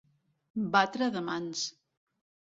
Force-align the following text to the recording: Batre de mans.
Batre 0.77 1.11
de 1.17 1.23
mans. 1.29 1.63